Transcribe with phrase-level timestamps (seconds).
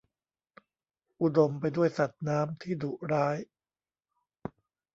[1.21, 3.37] อุดมไปด้วยสัตว์น้ำที่ดุร้าย